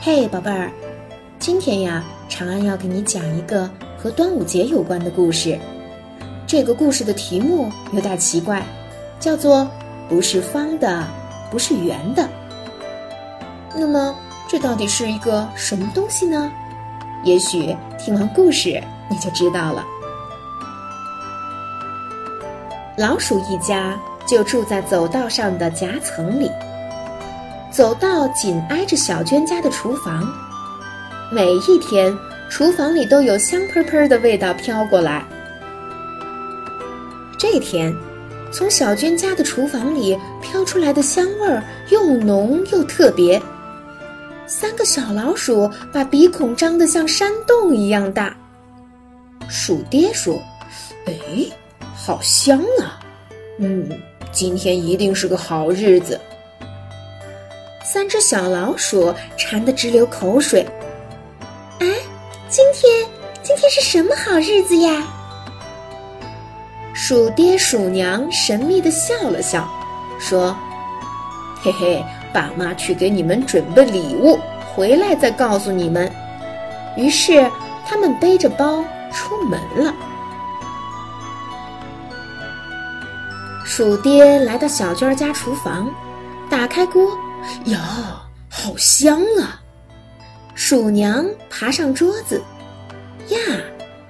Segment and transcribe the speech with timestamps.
[0.00, 0.70] 嘿，宝贝儿，
[1.40, 5.58] 今天呀，长安要给你讲一个和端午节有关的故事。
[6.46, 8.62] 这个故事的题目有点奇怪，
[9.18, 9.68] 叫做
[10.08, 11.04] “不是方的，
[11.50, 12.28] 不是圆的”。
[13.74, 14.14] 那么，
[14.46, 16.50] 这到底是一个什么东西呢？
[17.24, 18.80] 也许听完故事
[19.10, 19.84] 你就知道了。
[22.96, 26.48] 老鼠一家就住在走道上的夹层里。
[27.78, 30.28] 走道紧挨着小娟家的厨房，
[31.30, 32.12] 每一天
[32.50, 35.24] 厨房里都有香喷喷的味道飘过来。
[37.38, 37.94] 这天，
[38.50, 43.40] 从小娟家的厨房里飘出来的香味儿又浓又特别。
[44.48, 48.36] 三个小老鼠把鼻孔张得像山洞一样大。
[49.48, 50.42] 鼠爹说
[51.06, 51.14] ：“哎，
[51.94, 52.98] 好香啊！
[53.60, 53.88] 嗯，
[54.32, 56.20] 今天一定是个好日子。”
[57.90, 60.60] 三只小老鼠馋得直流口水。
[61.80, 61.84] 啊，
[62.46, 63.06] 今天
[63.42, 65.02] 今天是什么好日子呀？
[66.92, 69.66] 鼠爹鼠娘神秘的笑了笑，
[70.20, 70.54] 说
[71.64, 74.38] ：“嘿嘿，爸妈去给你们准备礼物，
[74.74, 76.12] 回来再告诉你们。”
[76.94, 77.50] 于是
[77.86, 79.94] 他们背着包出门了。
[83.64, 85.90] 鼠爹来到小娟家厨房，
[86.50, 87.18] 打开锅。
[87.66, 89.60] 呀，好香啊！
[90.54, 92.42] 鼠娘爬上桌子，
[93.28, 93.38] 呀，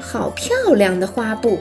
[0.00, 1.58] 好漂亮的花布。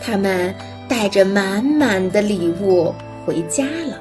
[0.00, 0.54] 他们
[0.88, 3.98] 带着满满的礼物回家了。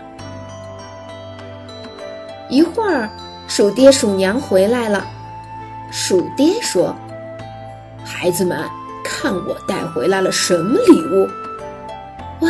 [2.50, 3.10] 一会儿，
[3.48, 5.06] 鼠爹鼠娘回来了。
[5.92, 6.96] 鼠爹说
[8.04, 8.58] ：“孩子们，
[9.04, 11.28] 看我带回来了什么礼物？
[12.42, 12.50] 哇，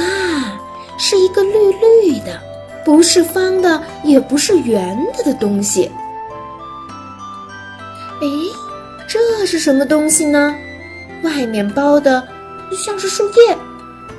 [0.97, 2.41] 是一个绿绿的。”
[2.87, 5.91] 不是方的，也不是圆的的东西。
[8.21, 8.27] 哎，
[9.05, 10.55] 这是什么东西呢？
[11.21, 12.25] 外面包的
[12.71, 13.57] 像是树叶，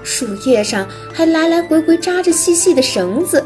[0.05, 3.43] 树叶上还来来回回扎着细细的绳子。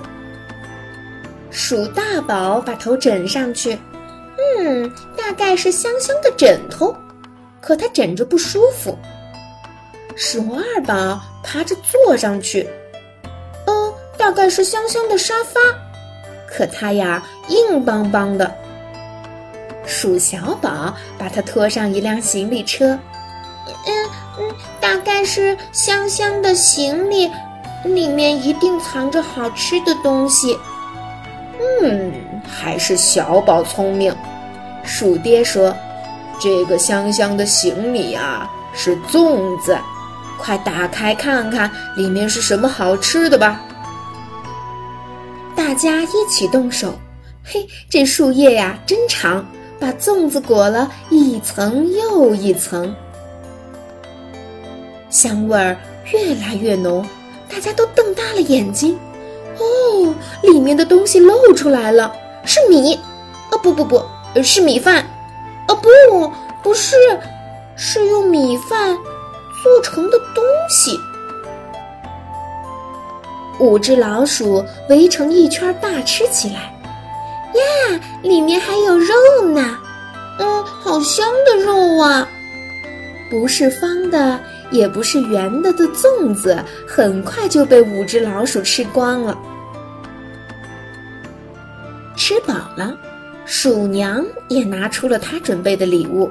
[1.52, 3.78] 鼠大宝把头枕上去，
[4.58, 6.96] 嗯，大概是香香的枕头，
[7.60, 8.98] 可它枕着不舒服。
[10.16, 12.68] 鼠二宝爬着坐上去。
[14.34, 15.60] 大概是香香的沙发，
[16.48, 18.50] 可它呀硬邦邦的。
[19.84, 22.98] 鼠小宝把它拖上一辆行李车，
[23.66, 23.92] 嗯
[24.38, 27.30] 嗯，大概是香香的行李，
[27.84, 30.58] 里面一定藏着好吃的东西。
[31.82, 32.10] 嗯，
[32.50, 34.16] 还是小宝聪明。
[34.82, 35.76] 鼠爹说
[36.40, 39.76] ：“这个香香的行李啊是粽子，
[40.38, 43.60] 快打开看看里面是什么好吃的吧。”
[45.72, 46.92] 大家一起动手，
[47.42, 49.42] 嘿，这树叶呀真长，
[49.80, 52.94] 把粽子裹了一层又一层，
[55.08, 55.74] 香味儿
[56.12, 57.02] 越来越浓，
[57.48, 58.98] 大家都瞪大了眼睛。
[59.58, 62.12] 哦，里面的东西露出来了，
[62.44, 62.94] 是米，
[63.50, 64.04] 哦不不不，
[64.42, 65.02] 是米饭，
[65.68, 66.30] 哦不，
[66.62, 66.96] 不是，
[67.76, 68.94] 是用米饭
[69.62, 71.00] 做成的东西。
[73.62, 76.74] 五只老鼠围成一圈大吃起来，
[77.54, 79.14] 呀，里面还有肉
[79.54, 79.78] 呢，
[80.40, 82.28] 嗯，好香的肉啊！
[83.30, 84.40] 不是方的，
[84.72, 86.58] 也不是圆的的粽子，
[86.88, 89.38] 很快就被五只老鼠吃光了。
[92.16, 92.98] 吃饱了，
[93.46, 96.26] 鼠娘也拿出了她准备的礼物，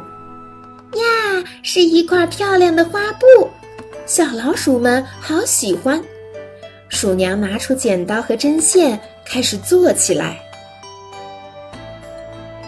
[0.95, 3.49] 呀，是一块漂亮的花布，
[4.05, 6.03] 小老鼠们好喜欢。
[6.91, 10.37] 鼠娘拿出剪刀和针线，开始做起来。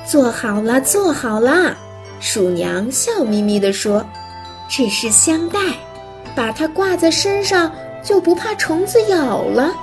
[0.06, 1.76] 做好了，做好了！
[2.22, 4.04] 鼠娘笑眯眯地说
[4.70, 5.60] ：“这是香袋，
[6.34, 7.70] 把它挂在身上
[8.02, 9.74] 就不怕虫子咬了。”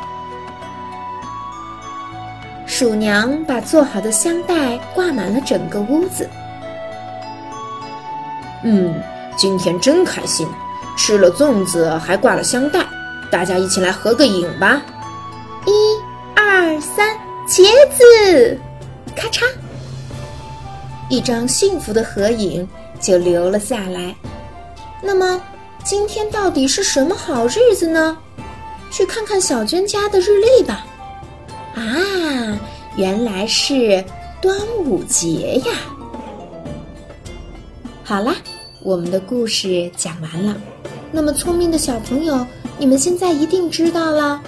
[2.67, 6.27] 鼠娘把做好的香袋挂满了整个屋子。
[8.65, 8.95] 嗯，
[9.37, 10.49] 今天真开心，
[10.97, 12.87] 吃了粽子，还挂了香袋。
[13.31, 14.83] 大家一起来合个影吧！
[15.65, 15.71] 一、
[16.35, 17.17] 二、三，
[17.47, 17.63] 茄
[17.97, 18.59] 子！
[19.15, 19.45] 咔嚓，
[21.09, 22.69] 一张幸福的合影
[23.01, 24.15] 就留了下来。
[25.01, 25.41] 那么，
[25.85, 28.19] 今天到底是什么好日子呢？
[28.91, 30.85] 去看看小娟家的日历吧。
[31.77, 32.59] 啊，
[32.97, 34.05] 原来是
[34.43, 35.73] 端午节呀！
[38.03, 38.35] 好啦，
[38.83, 40.57] 我们的故事讲完了。
[41.13, 42.45] 那么聪明的小朋友。
[42.81, 44.41] 你们现在一定知道了，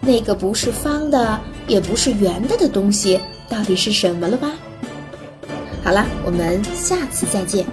[0.00, 4.50] 那个不是方的，也不是圆的的东西到底是什么了吧？
[5.84, 7.64] 好了，我们下次再见。